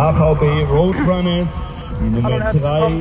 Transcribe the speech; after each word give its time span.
HVB 0.00 0.64
Roadrunners, 0.70 1.48
die 2.00 2.08
Nummer 2.08 2.38
3, 2.38 3.00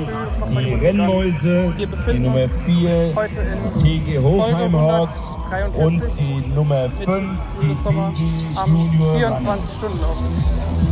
die 0.50 0.74
Rennmäuse, 0.74 1.74
die 1.78 2.20
Nummer 2.20 2.44
4, 2.44 3.16
TG 3.82 4.20
Hofheim 4.20 4.76
Hawks 4.76 5.14
und 5.78 6.04
die 6.20 6.44
Nummer 6.54 6.90
5, 6.90 7.08
die 7.62 7.88
am 7.88 8.14
24 9.16 9.78
Stunden 9.78 10.02
laufen. 10.02 10.89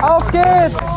Auf 0.00 0.30
geht's! 0.32 0.87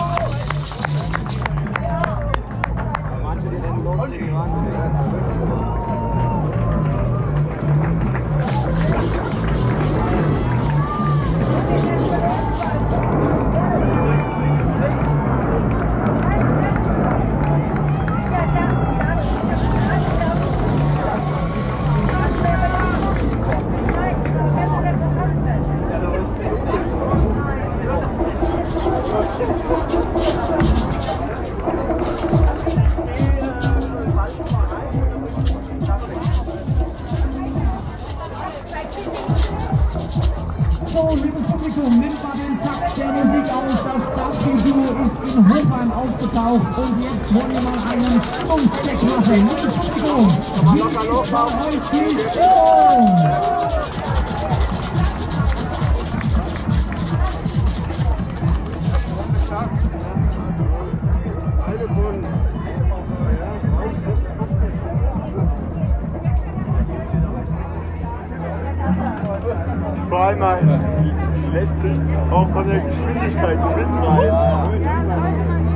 So, 41.02 41.16
liebes 41.16 41.48
Publikum, 41.50 42.00
nimmt 42.00 42.22
mal 42.22 42.34
den 42.38 42.60
Takt 42.62 42.96
der 42.96 43.08
Musik 43.08 43.52
auf. 43.52 43.64
Das 43.66 44.04
Barbie-Duo 44.16 44.86
ist 45.24 45.36
in 45.36 45.50
Hofheim 45.50 45.92
aufgetaucht 45.92 46.78
und 46.78 47.02
jetzt 47.02 47.34
wollen 47.34 47.52
wir 47.52 47.62
mal 47.62 47.80
einen 47.90 48.22
Stimmungscheck 48.22 49.02
machen. 49.02 49.34
Liebes 49.34 49.74
Publikum, 49.78 50.26
wie 50.74 50.80
ist 50.80 50.96
bei 51.32 51.42
euch 51.42 51.86
die 51.92 52.06
Stimmung? 52.30 53.02
Vor 70.10 70.20
allem 70.20 70.91
letztlich 71.52 72.00
auch 72.32 72.48
von 72.50 72.68
der 72.68 72.80
Geschwindigkeit 72.80 73.58
mitreißen. 73.78 74.82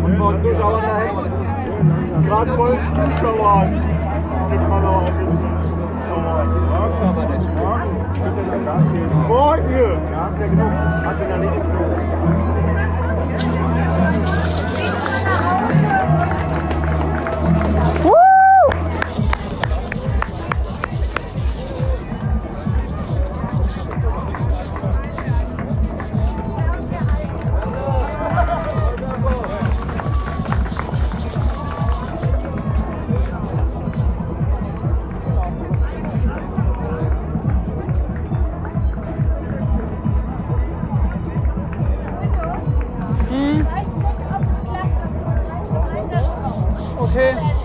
Und 0.04 0.18
von 0.18 0.42
Zuschauern 0.42 0.84
da 0.84 0.98
hängt. 1.00 2.28
Gerade 2.28 2.54
voll 2.56 2.78
Zuschauer 2.96 3.68
gibt 4.52 4.70
man 4.70 4.86
auch 4.86 5.06
ein 5.06 5.28
bisschen. 5.28 5.56
Morgen! 9.28 10.00
Ja, 10.12 10.22
habt 10.22 10.40
ihr 10.40 10.48
genug. 10.48 10.72
Hat 10.72 11.20
ihr 11.20 11.28
da 11.28 11.38
nicht 11.38 11.52
Okay. 12.26 12.65
Hier 47.16 47.65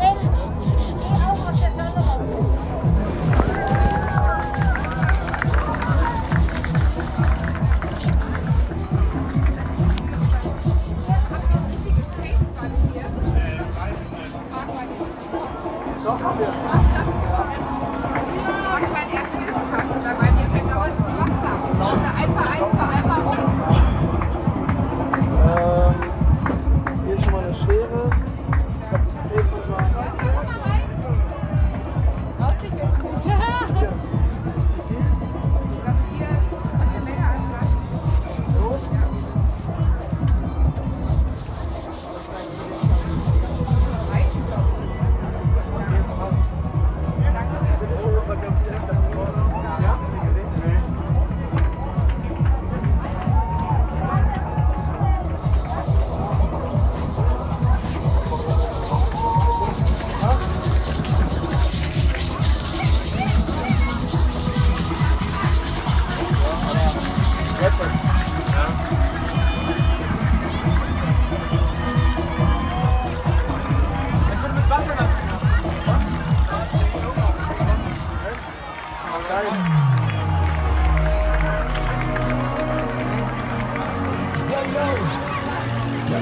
Der 86.11 86.19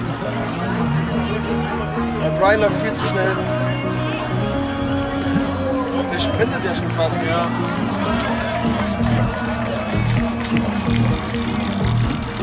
Brian 2.38 2.60
läuft 2.60 2.82
viel 2.82 2.92
zu 2.92 3.04
schnell. 3.06 3.34
Der 6.12 6.18
sprintet 6.20 6.62
ja 6.62 6.74
schon 6.74 6.90
fast. 6.92 7.16
Ja. 7.26 7.48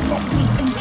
So, 0.09 0.75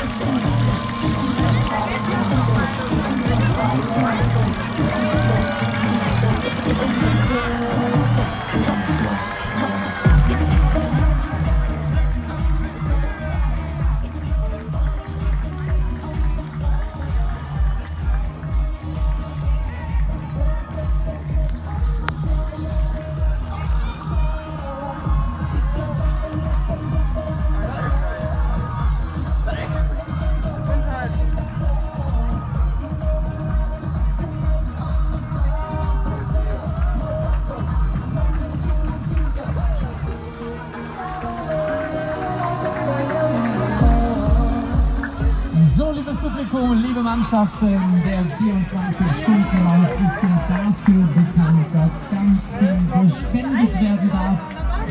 Mannschaften, 47.15 48.03
der 48.05 48.23
24-Stunden-Lauf 48.23 49.91
ist 50.03 50.19
ja 50.21 50.35
dafür 50.49 51.05
bekannt, 51.15 51.67
dass 51.73 51.95
ganz 52.11 52.41
viel 52.59 52.79
gespendet 53.07 53.73
werden 53.81 54.11
darf. 54.11 54.39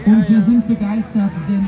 Und 0.05 0.29
wir 0.29 0.41
sind 0.41 0.65
begeistert, 0.65 1.31
denn 1.49 1.62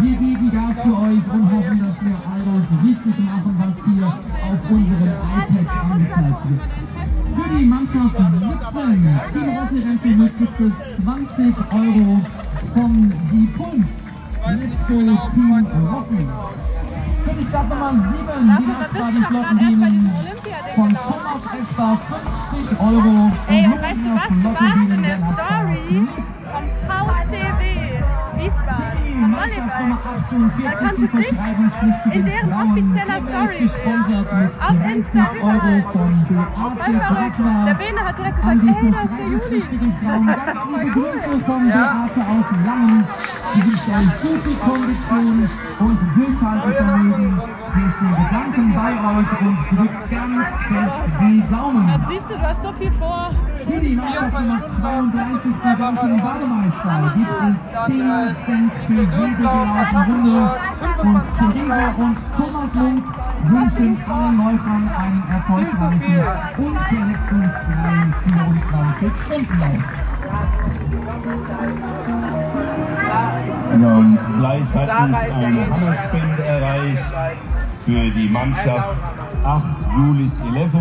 Wir 0.00 0.16
geben 0.16 0.50
Gas 0.50 0.76
für 0.82 0.96
euch 0.96 1.24
und 1.32 1.52
hoffen, 1.52 1.78
dass 1.80 1.96
wir 2.04 2.16
alles 2.32 2.64
richtig 2.84 3.18
machen, 3.18 3.54
was 3.58 3.74
hier 3.84 4.06
auf 4.06 4.70
unserem 4.70 5.14
iPad 5.36 5.90
angezeigt 5.90 6.40
wird. 6.48 6.60
Für 7.36 7.48
die 7.56 7.64
Mannschaft 7.64 8.16
17, 8.16 9.10
Team 9.32 9.48
Rossi 9.56 9.78
Rennsel 9.80 10.30
gibt 10.38 10.60
es 10.60 10.74
20 11.02 11.56
Euro 11.72 12.20
von 12.74 13.12
die 13.32 13.46
Puls. 13.56 13.86
Let's 14.46 14.86
go 14.86 14.94
Team 15.34 15.66
Rossi. 15.86 16.26
Für 17.24 17.34
die 17.34 17.46
Startnummer 17.46 17.90
7, 17.90 18.04
die 18.58 18.66
Lastwagen 18.66 19.24
Flottenbienen 19.24 20.10
von 20.74 20.88
Thomas 20.88 21.42
Esper 21.60 21.98
50 22.50 22.80
Euro. 22.80 23.32
Ey, 23.48 23.64
Und 23.66 23.82
weißt 23.82 24.00
du 24.00 24.10
was? 24.14 24.28
Du 24.30 24.48
warst 24.54 24.90
in 24.90 25.02
der 25.02 25.16
Story 25.16 26.08
vom 26.50 26.64
VCW 26.88 27.60
Wiesbaden, 28.36 28.89
Die 29.20 29.24
vom 29.26 29.32
Mannschaft 29.32 29.60
Volleyball. 29.60 29.84
Nummer 29.84 29.98
48, 30.00 30.64
Da 30.64 30.70
kannst 30.80 30.98
du 30.98 31.06
dich 31.06 32.14
in 32.14 32.24
deren 32.24 32.52
offizieller 32.52 33.20
Story 33.20 33.56
gesponsert 33.60 34.28
mit 34.32 34.50
Auf 34.60 34.76
Insta 34.90 35.24
30 35.24 35.42
Euro 35.42 35.56
überall. 35.56 35.82
von 35.92 36.10
Voll 36.24 36.74
Beate 36.76 37.00
verrückt. 37.00 37.36
Breckner. 37.36 37.64
Der 37.66 37.74
Bene 37.74 38.00
hat 38.00 38.16
direkt 38.18 38.36
gesagt, 38.36 38.60
ey, 38.60 38.90
da 38.90 39.00
ist 39.00 39.14
der 39.18 39.26
Juli. 39.28 39.60
Beate 41.70 42.20
aus 42.30 42.48
Langen. 42.64 43.04
Die 43.54 43.60
wünscht 43.66 43.88
euch 43.90 44.10
gute 44.22 44.52
Kondition 44.64 45.36
und 45.80 45.98
Durchhaltevermögen. 46.16 47.32
Sie 47.74 47.82
ist 47.82 47.98
den 48.00 48.14
Gedanken 48.24 48.74
bei 48.74 48.92
euch 48.92 49.30
und 49.40 49.58
drückt 49.78 50.10
ganz 50.10 50.46
fest 50.68 50.98
die 51.20 51.42
Daumen. 51.50 51.86
Siehst 52.08 52.30
du, 52.30 52.34
du 52.34 52.40
hast 52.42 52.62
so 52.62 52.72
viel 52.72 52.92
vor. 52.92 53.30
Für 53.64 53.80
die 53.80 53.94
Mannschaft 53.94 54.32
Nummer 54.32 54.60
32, 54.80 55.52
die 55.62 55.76
Danken 55.76 56.16
Bademeister, 56.16 57.12
gibt 57.14 57.36
es 57.48 57.56
10 57.86 58.00
Cent 58.46 58.72
für 58.86 59.02
jede 59.02 59.36
gelaufene 59.36 60.02
Runde. 60.06 60.36
Und 61.02 61.20
Theresa 61.38 61.88
und 61.98 62.16
Thomas 62.36 62.70
Lunk 62.74 63.04
wünschen 63.44 63.98
allen 64.08 64.36
Läufern 64.38 64.84
einen 64.96 65.22
erfolgreichen 65.30 66.18
und 66.58 66.76
verletzungsfreien 66.78 68.14
24-Stunden-Lauf. 68.28 69.84
Ja, 73.80 73.96
und 73.96 74.18
gleich 74.38 74.68
hat 74.74 74.88
uns 75.02 75.16
eine 75.34 75.62
Hammerspende 75.70 76.44
erreicht 76.44 77.04
für 77.84 78.10
die 78.10 78.28
Mannschaft 78.28 78.96
8 79.44 79.64
Julis 79.96 80.32
11 80.54 80.72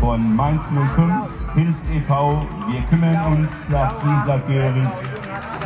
von 0.00 0.36
Mainz 0.36 0.60
05, 0.94 1.14
Hilf 1.56 1.74
e.V. 1.90 2.46
Wir 2.68 2.82
kümmern 2.82 3.32
uns, 3.32 3.48
sagt 3.70 4.04
Lisa 4.04 4.36
Göring, 4.46 4.90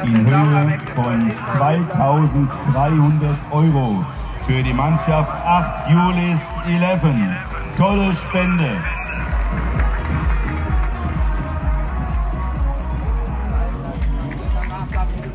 in 0.04 0.24
Höhe 0.24 0.78
von 0.94 1.32
2300 1.56 3.36
Euro 3.50 4.04
für 4.46 4.62
die 4.62 4.72
Mannschaft 4.72 5.32
8 5.44 5.90
Julis 5.90 6.40
11. 6.64 7.00
Tolle 7.76 8.14
Spende. 8.28 8.76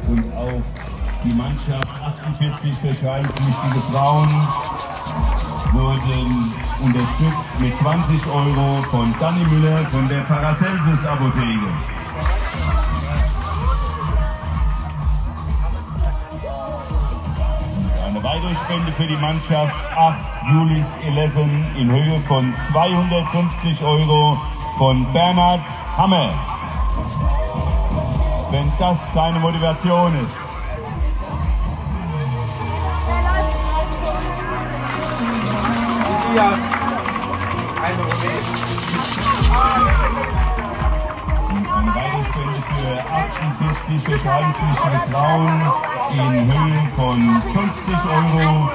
und 0.08 0.38
auch 0.38 0.62
die 1.24 1.34
Mannschaft 1.34 1.88
48 2.02 2.74
verschreibungspflichtige 2.76 3.80
Frauen 3.92 4.30
wurden 5.74 6.54
unterstützt 6.80 7.60
mit 7.60 7.78
20 7.78 8.26
Euro 8.28 8.84
von 8.92 9.14
Danny 9.20 9.44
Müller 9.46 9.78
von 9.92 10.08
der 10.08 10.22
Paracelsus 10.22 11.06
Apotheke. 11.06 11.70
Eine 18.06 18.24
Weitere 18.24 18.56
Spende 18.66 18.92
für 18.92 19.08
die 19.08 19.18
Mannschaft 19.18 19.76
8 19.96 20.20
Julis 20.52 20.86
11 21.04 21.34
in 21.78 21.92
Höhe 21.92 22.20
von 22.28 22.54
250 22.72 23.82
Euro 23.84 24.38
von 24.78 25.12
Bernhard 25.14 25.62
Hamme. 25.98 26.34
Wenn 28.52 28.72
das 28.80 28.98
keine 29.14 29.40
Motivation 29.40 30.16
ist. 30.16 30.45
Ja. 36.36 36.52
Eine 37.82 37.96
eine 41.72 41.96
weitere 41.96 42.24
Spende 42.26 42.62
für 42.76 42.94
48 43.10 44.04
verschreibungspflichtige 44.04 45.00
Frauen 45.12 45.72
in 46.12 46.52
Höhe 46.52 46.90
von 46.98 47.42
50 47.54 47.96
Euro. 48.12 48.70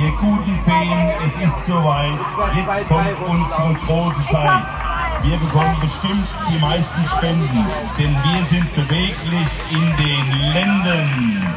Ihr 0.00 0.10
guten 0.20 0.58
Feen, 0.64 1.12
es 1.24 1.34
ist 1.46 1.66
soweit. 1.68 2.18
Jetzt 2.56 2.88
kommt 2.88 3.16
unsere 3.28 3.74
große 3.86 4.26
Zeit. 4.32 4.62
Wir 5.22 5.36
bekommen 5.38 5.76
bestimmt 5.80 6.26
die 6.50 6.58
meisten 6.58 7.06
Spenden, 7.16 7.66
denn 7.96 8.16
wir 8.24 8.44
sind 8.46 8.74
beweglich 8.74 9.48
in 9.70 9.96
den 9.96 10.52
Ländern. 10.52 11.54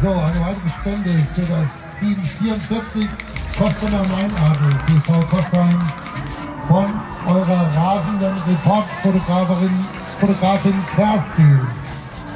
So, 0.00 0.10
eine 0.10 0.40
weitere 0.40 0.68
Spende 0.80 1.10
für 1.34 1.40
das 1.40 1.68
Team 1.98 2.22
44 2.22 3.08
Kostener 3.58 4.04
Meinadel, 4.04 4.76
TV 4.86 5.20
Kostheim, 5.22 5.82
von 6.68 6.86
eurer 7.26 7.66
rasenden 7.76 8.34
Reportfotografin 8.46 9.86
Fotografin 10.20 10.74
Kerstin. 10.94 11.60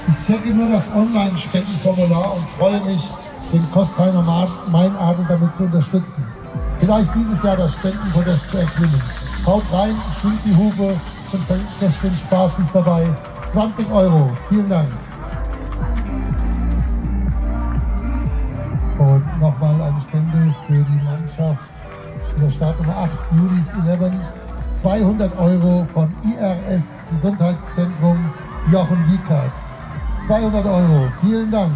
Ich 0.09 0.27
checke 0.27 0.53
nur 0.53 0.71
das 0.71 0.83
Online-Spendenformular 0.93 2.35
und 2.35 2.49
freue 2.59 2.81
mich, 2.85 3.09
den 3.53 3.71
Kostheimer 3.71 4.49
Meinadel 4.73 5.25
damit 5.29 5.55
zu 5.55 5.63
unterstützen. 5.63 6.27
Vielleicht 6.81 7.15
dieses 7.15 7.41
Jahr 7.45 7.57
das 7.57 7.75
Spendenpodest 7.75 8.51
zu 8.51 8.59
erklimmen. 8.59 9.03
Haut 9.47 9.63
rein, 9.73 9.95
schwingt 10.21 10.45
die 10.45 10.57
Hufe 10.57 10.97
und 11.33 11.45
vergesst 11.45 12.03
den 12.03 12.15
Spaß 12.15 12.59
ist 12.59 12.75
dabei. 12.75 13.07
20 13.53 13.89
Euro. 13.93 14.37
Vielen 14.49 14.69
Dank. 14.69 14.89
Die 21.37 21.43
Mannschaft 21.43 21.69
der 22.41 22.51
Startnummer 22.51 22.97
8, 22.97 23.11
Julis 23.37 23.71
11. 23.87 24.13
200 24.83 25.39
Euro 25.39 25.85
von 25.85 26.13
IRS 26.25 26.83
Gesundheitszentrum 27.13 28.19
Jochen 28.73 28.99
Wiekert. 29.11 29.53
200 30.27 30.65
Euro, 30.67 31.09
vielen 31.21 31.51
Dank. 31.51 31.73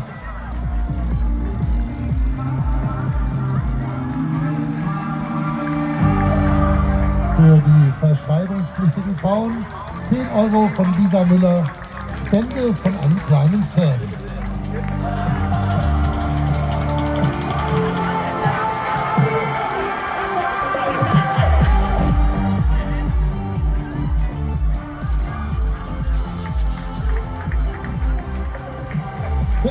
Für 7.37 7.63
die 7.65 7.93
verschreibungspflichtigen 8.01 9.17
Frauen 9.17 9.65
10 10.09 10.19
Euro 10.35 10.67
von 10.69 10.93
Lisa 10.99 11.25
Müller. 11.25 11.65
Spende 12.27 12.75
von 12.75 12.93
einem 12.99 13.27
kleinen 13.27 13.63
Fan. 13.63 14.16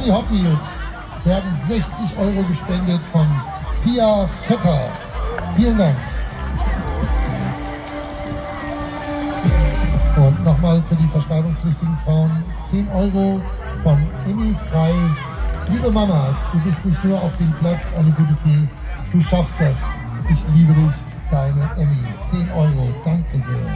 Die 0.05 0.11
Hot 0.11 0.25
werden 1.23 1.59
60 1.67 2.17
Euro 2.17 2.43
gespendet 2.47 3.01
von 3.11 3.27
Pia 3.83 4.27
Vetter. 4.47 4.91
Vielen 5.55 5.77
Dank. 5.77 5.95
Und 10.17 10.45
nochmal 10.45 10.81
für 10.87 10.95
die 10.95 11.07
verschreibungspflichtigen 11.07 11.97
Frauen 12.05 12.43
10 12.69 12.87
Euro 12.89 13.41
von 13.83 14.07
Emmy 14.27 14.55
Frei. 14.71 14.93
Liebe 15.69 15.91
Mama, 15.91 16.35
du 16.53 16.59
bist 16.59 16.85
nicht 16.85 17.03
nur 17.03 17.19
auf 17.21 17.35
dem 17.37 17.51
Platz 17.53 17.81
eine 17.97 18.11
gute 18.11 18.35
Fee, 18.43 18.67
du 19.11 19.19
schaffst 19.19 19.59
das. 19.59 19.77
Ich 20.29 20.45
liebe 20.53 20.73
dich, 20.73 20.93
deine 21.31 21.69
Emmy. 21.77 21.97
10 22.31 22.51
Euro, 22.51 22.89
danke 23.03 23.37
sehr. 23.37 23.75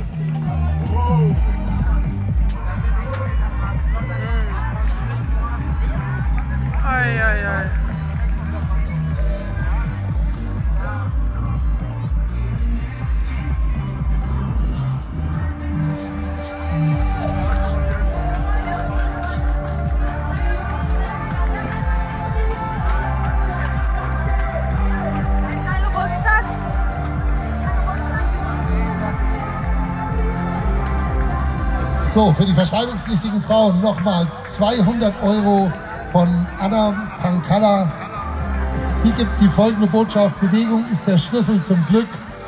So, 32.19 32.33
für 32.33 32.45
die 32.45 32.53
verschreibungspflichtigen 32.53 33.41
Frauen 33.43 33.79
nochmals 33.79 34.29
200 34.57 35.13
Euro 35.23 35.71
von 36.11 36.47
Anna 36.59 36.93
Pankala. 37.21 37.91
Sie 39.03 39.11
gibt 39.11 39.29
die 39.39 39.49
folgende 39.49 39.87
Botschaft. 39.87 40.39
Bewegung 40.39 40.85
ist 40.91 41.01
der 41.07 41.17
Schlüssel 41.17 41.61
zum 41.65 41.85
Glück. 41.87 42.07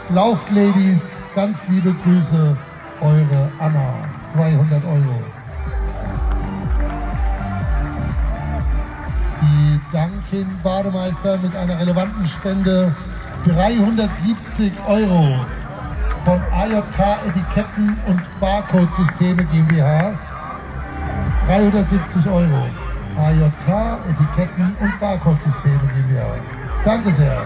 Lauft, 0.09 0.49
Ladies. 0.51 1.01
Ganz 1.35 1.57
liebe 1.69 1.93
Grüße, 2.03 2.57
eure 2.99 3.51
Anna. 3.59 3.93
200 4.33 4.83
Euro. 4.85 5.23
Die 9.41 9.79
Dunkin 9.91 10.47
Bademeister 10.63 11.37
mit 11.37 11.55
einer 11.55 11.79
relevanten 11.79 12.27
Spende 12.27 12.95
370 13.45 14.71
Euro 14.87 15.39
von 16.25 16.39
AJK 16.53 17.27
Etiketten 17.27 17.97
und 18.07 18.21
Barcode-Systeme 18.39 19.43
GmbH. 19.45 20.13
370 21.47 22.27
Euro. 22.27 22.67
AJK 23.17 23.99
Etiketten 24.09 24.75
und 24.79 24.99
Barcode-Systeme 24.99 25.81
GmbH. 25.93 26.35
Danke 26.85 27.11
sehr. 27.13 27.45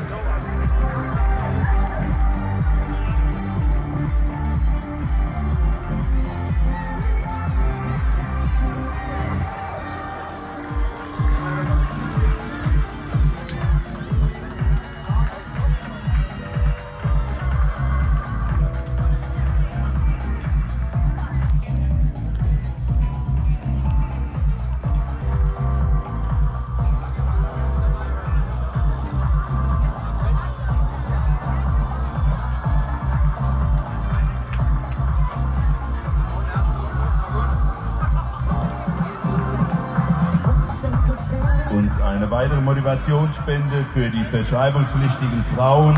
Weitere 42.46 42.62
Motivationsspende 42.62 43.84
für 43.92 44.08
die 44.08 44.24
verschreibungspflichtigen 44.26 45.44
Frauen 45.56 45.96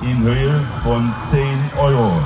in 0.00 0.22
Höhe 0.22 0.62
von 0.82 1.12
10 1.30 1.58
Euro. 1.76 2.18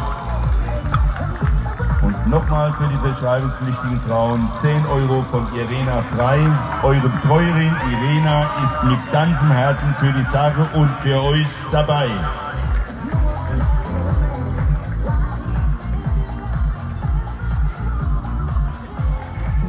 Und 2.02 2.26
nochmal 2.28 2.72
für 2.74 2.86
die 2.86 2.98
verschreibungspflichtigen 2.98 4.00
Frauen 4.02 4.48
10 4.62 4.86
Euro 4.86 5.24
von 5.32 5.48
Irena 5.52 6.00
Frei. 6.14 6.38
Eure 6.84 7.08
Betreuerin 7.08 7.74
Irena 7.90 8.44
ist 8.62 8.84
mit 8.84 9.10
ganzem 9.10 9.50
Herzen 9.50 9.94
für 9.98 10.12
die 10.12 10.24
Sache 10.30 10.68
und 10.74 10.88
für 11.00 11.20
euch 11.20 11.46
dabei. 11.72 12.08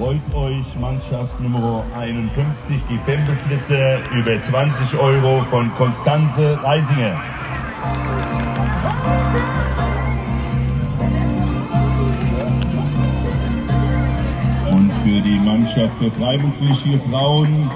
Freut 0.07 0.35
euch 0.35 0.65
Mannschaft 0.79 1.37
Nummer 1.41 1.83
51, 1.93 2.81
die 2.89 2.95
Pempelflitze, 2.99 4.01
über 4.13 4.41
20 4.41 4.97
Euro 4.97 5.43
von 5.49 5.69
Konstanze 5.75 6.57
Reisinger. 6.63 7.19
Und 14.71 14.93
für 15.03 15.19
die 15.19 15.39
Mannschaft 15.39 15.97
für 15.99 16.09
freiwilligpflichtige 16.11 16.99
Frauen 16.99 17.69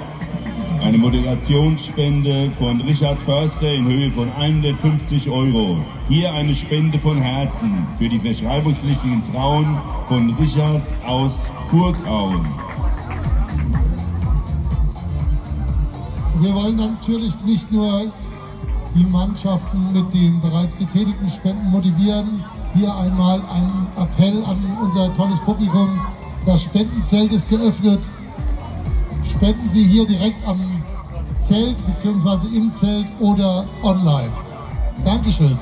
eine 0.82 0.96
Moderationsspende 0.96 2.50
von 2.58 2.80
Richard 2.80 3.20
Förster 3.20 3.74
in 3.74 3.86
Höhe 3.86 4.10
von 4.10 4.32
150 4.32 5.28
Euro. 5.28 5.84
Hier 6.08 6.32
eine 6.32 6.54
Spende 6.54 6.98
von 6.98 7.18
Herzen 7.18 7.86
für 7.98 8.08
die 8.08 8.18
verschreibungspflichtigen 8.18 9.22
Frauen 9.34 9.76
von 10.08 10.34
Richard 10.40 10.80
aus 11.04 11.32
Burgauen. 11.72 12.44
Wir 16.38 16.54
wollen 16.54 16.76
natürlich 16.76 17.34
nicht 17.46 17.72
nur 17.72 18.12
die 18.94 19.04
Mannschaften 19.04 19.90
mit 19.90 20.12
den 20.12 20.38
bereits 20.42 20.76
getätigten 20.76 21.30
Spenden 21.30 21.70
motivieren. 21.70 22.44
Hier 22.74 22.94
einmal 22.94 23.40
ein 23.40 23.86
Appell 23.96 24.44
an 24.44 24.76
unser 24.82 25.16
tolles 25.16 25.40
Publikum. 25.46 25.98
Das 26.44 26.62
Spendenzelt 26.62 27.32
ist 27.32 27.48
geöffnet. 27.48 28.00
Spenden 29.30 29.70
Sie 29.70 29.84
hier 29.84 30.06
direkt 30.06 30.46
am 30.46 30.60
Zelt 31.48 31.76
bzw. 31.86 32.54
im 32.54 32.70
Zelt 32.74 33.06
oder 33.18 33.64
online. 33.82 34.28
Dankeschön. 35.06 35.56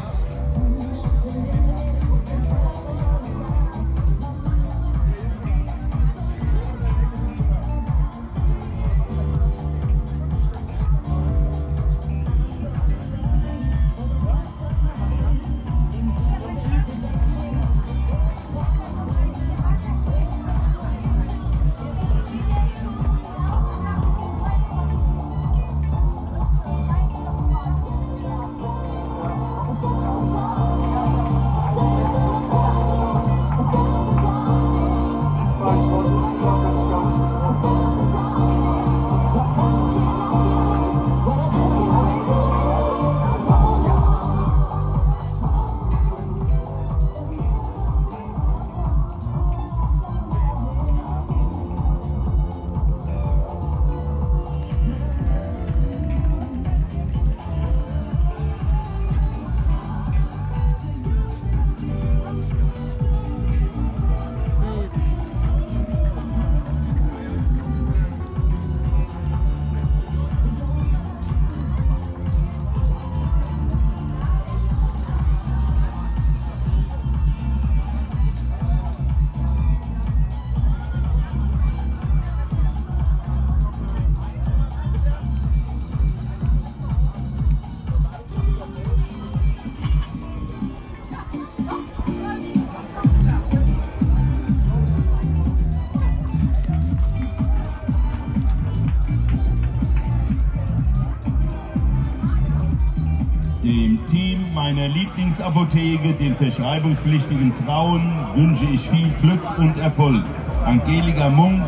Meiner 104.63 104.89
Lieblingsapotheke, 104.89 106.13
den 106.13 106.37
verschreibungspflichtigen 106.37 107.51
Frauen, 107.65 108.13
wünsche 108.35 108.67
ich 108.67 108.91
viel 108.91 109.09
Glück 109.23 109.41
und 109.57 109.79
Erfolg. 109.79 110.23
Angelika 110.67 111.31
Munk 111.31 111.63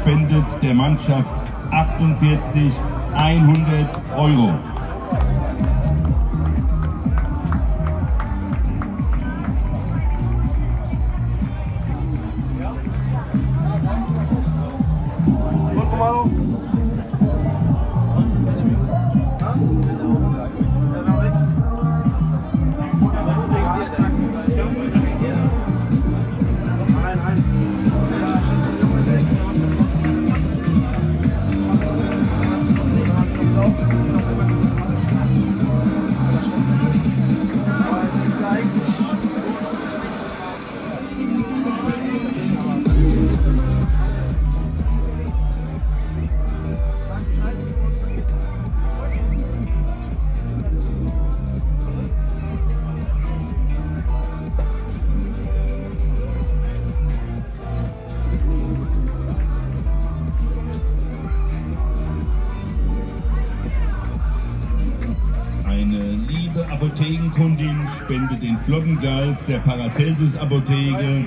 spendet 0.00 0.46
der 0.62 0.72
Mannschaft 0.72 1.30
48 1.70 2.72
100 3.12 3.90
Euro. 4.16 4.54
Flottengeist 68.68 69.48
der 69.48 69.60
Paracelsus 69.60 70.36
Apotheke 70.36 71.24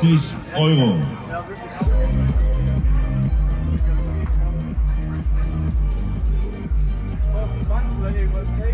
50 0.00 0.20
Euro. 0.56 0.96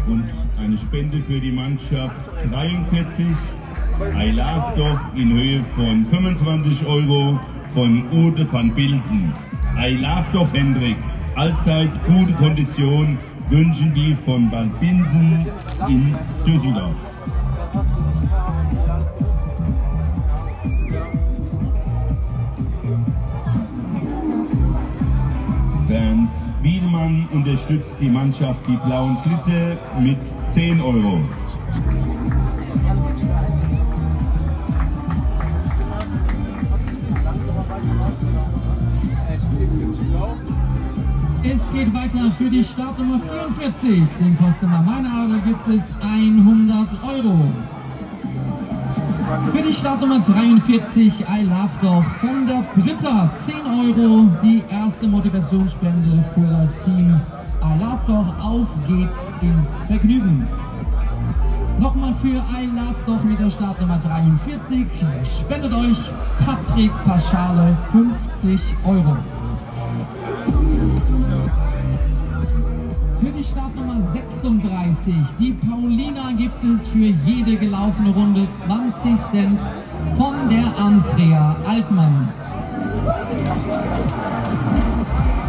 Und 0.06 0.24
eine 0.58 0.78
Spende 0.78 1.18
für 1.18 1.38
die 1.38 1.52
Mannschaft 1.52 2.16
43 2.50 3.26
I 4.18 4.30
Love 4.30 4.72
Doch 4.74 5.14
in 5.14 5.34
Höhe 5.34 5.62
von 5.76 6.06
25 6.06 6.86
Euro 6.86 7.38
von 7.74 8.10
Ute 8.10 8.50
van 8.50 8.74
Bilsen. 8.74 9.34
I 9.78 9.96
Love 9.96 10.30
Doch 10.32 10.50
Hendrik, 10.54 10.96
allzeit 11.36 11.90
gute 12.06 12.32
Kondition 12.32 13.18
wünschen 13.50 13.92
die 13.92 14.14
von 14.14 14.50
Bad 14.50 14.80
Binsen 14.80 15.46
in 15.88 16.14
Düsseldorf. 16.46 17.11
Hochmann 26.92 27.26
unterstützt 27.32 27.96
die 28.00 28.08
Mannschaft 28.08 28.66
die 28.66 28.76
Blauen 28.84 29.16
Flitze 29.18 29.78
mit 29.98 30.18
10 30.52 30.80
Euro. 30.80 31.20
Es 41.44 41.72
geht 41.72 41.94
weiter 41.94 42.30
für 42.32 42.50
die 42.50 42.62
Startnummer 42.62 43.20
44. 43.56 44.02
Den 44.20 44.36
Customer 44.36 44.82
Meinadel 44.82 45.40
gibt 45.46 45.68
es 45.68 45.84
100 46.02 46.88
Euro. 47.04 47.71
Für 49.32 49.62
die 49.62 49.72
Startnummer 49.72 50.20
43 50.20 51.20
I 51.20 51.44
Love 51.44 51.70
Doch 51.80 52.04
von 52.20 52.46
der 52.46 52.62
Britta 52.74 53.32
10 53.46 53.54
Euro. 53.64 54.28
Die 54.42 54.62
erste 54.68 55.08
Motivationsspende 55.08 56.22
für 56.34 56.46
das 56.46 56.78
Team 56.84 57.18
I 57.62 57.80
Love 57.80 58.00
Doch. 58.06 58.44
Auf 58.44 58.68
geht's 58.86 59.16
ins 59.40 59.66
Vergnügen. 59.86 60.46
Nochmal 61.78 62.12
für 62.20 62.28
I 62.28 62.66
Love 62.66 62.94
Doch 63.06 63.24
mit 63.24 63.38
der 63.38 63.48
Startnummer 63.48 63.98
43. 64.04 64.86
Spendet 65.24 65.72
euch 65.72 65.98
Patrick 66.44 66.92
Paschale 67.06 67.74
50 67.90 68.60
Euro. 68.84 69.16
Für 73.22 73.30
die 73.30 73.44
Startnummer 73.44 74.02
36, 74.12 75.14
die 75.38 75.52
Paulina, 75.52 76.32
gibt 76.32 76.58
es 76.64 76.84
für 76.88 77.06
jede 77.24 77.56
gelaufene 77.56 78.10
Runde 78.10 78.48
20 78.66 79.26
Cent 79.30 79.60
von 80.18 80.48
der 80.50 80.76
Andrea 80.76 81.54
Altmann. 81.64 82.28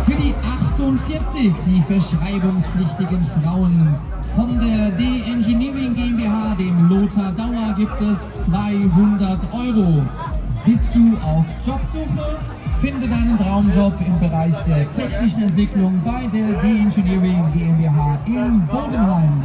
Für 0.05 0.13
die 0.13 0.35
48, 0.77 1.51
die 1.65 1.81
verschreibungspflichtigen 1.81 3.25
Frauen 3.41 3.95
von 4.35 4.59
der 4.59 4.91
D-Engineering 4.91 5.95
GmbH, 5.95 6.53
dem 6.53 6.89
Lothar 6.89 7.31
Dauer, 7.31 7.73
gibt 7.75 7.99
es 8.01 8.45
200 8.45 9.51
Euro. 9.51 10.03
Bist 10.63 10.93
du 10.93 11.17
auf 11.25 11.45
Jobsuche? 11.65 12.37
Finde 12.83 13.07
deinen 13.07 13.37
Traumjob 13.37 13.93
im 14.05 14.19
Bereich 14.19 14.53
der 14.67 14.93
technischen 14.93 15.43
Entwicklung 15.43 16.01
bei 16.03 16.27
der 16.33 16.47
D-Engineering 16.61 17.45
GmbH 17.53 18.19
in 18.25 18.67
Bodenheim. 18.67 19.41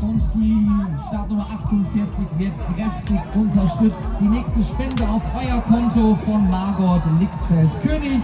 Und 0.00 0.22
die 0.34 0.66
Startnummer 1.08 1.46
48 1.62 2.08
wird 2.38 2.52
kräftig 2.74 3.20
unterstützt. 3.34 3.96
Die 4.18 4.28
nächste 4.28 4.62
Spende 4.62 5.04
auf 5.10 5.22
euer 5.36 5.60
Konto 5.60 6.14
von 6.24 6.50
Margot 6.50 7.02
Lixfeld-König 7.18 8.22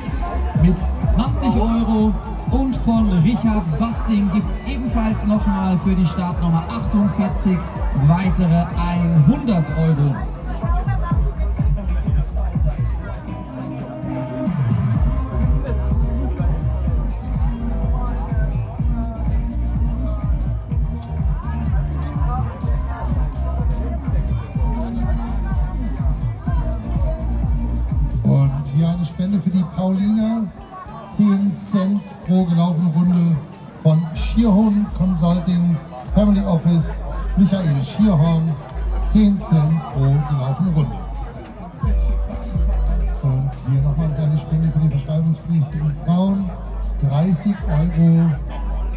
mit 0.63 0.79
20 1.17 1.49
Euro. 1.61 2.15
Und 2.51 2.77
von 2.77 3.13
Richard 3.19 3.79
Basting 3.79 4.33
gibt 4.33 4.47
es 4.51 4.73
ebenfalls 4.73 5.23
nochmal 5.27 5.77
für 5.85 5.95
die 5.95 6.07
Startnummer 6.07 6.65
48 6.95 7.59
weitere 8.07 8.65
100 8.79 9.79
Euro. 9.79 10.15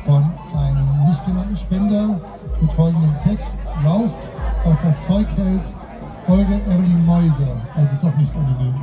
Von 0.05 0.31
einem 0.57 1.07
nicht 1.07 1.25
genannten 1.25 1.57
Spender 1.57 2.19
mit 2.61 2.71
folgendem 2.73 3.13
Text. 3.23 3.47
Lauft, 3.83 4.19
was 4.65 4.81
das 4.81 5.07
Zeug 5.07 5.27
hält. 5.37 5.61
Eure 6.27 6.55
Evelyn 6.67 7.05
Mäuser. 7.05 7.57
Also 7.75 7.95
doch 8.01 8.15
nicht 8.17 8.33
anonym. 8.35 8.75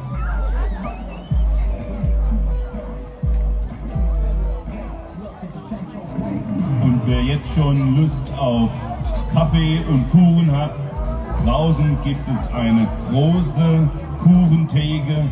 Und 6.82 7.02
wer 7.04 7.22
jetzt 7.22 7.48
schon 7.54 7.96
Lust 7.96 8.32
auf 8.38 8.70
Kaffee 9.32 9.85
und 9.88 10.11
Kuchen 10.11 10.50
hat, 10.50 10.70
draußen 11.44 11.98
gibt 12.02 12.20
es 12.28 12.54
eine 12.54 12.88
große 13.11 13.88
Kuchentheke, 14.22 15.24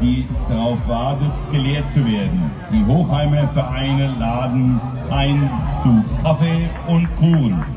die 0.00 0.26
darauf 0.48 0.86
wartet, 0.88 1.30
geleert 1.50 1.90
zu 1.90 2.04
werden. 2.04 2.50
Die 2.72 2.84
Hochheimer 2.84 3.48
Vereine 3.48 4.14
laden 4.18 4.80
ein 5.10 5.50
zu 5.82 6.04
Kaffee 6.22 6.68
und 6.86 7.08
Kuchen. 7.16 7.75